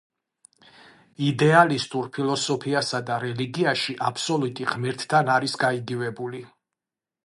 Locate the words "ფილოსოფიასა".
2.17-3.03